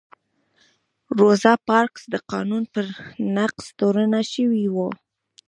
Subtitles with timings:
[1.19, 2.85] روزا پارکس د قانون پر
[3.35, 4.89] نقض تورنه شوې وه.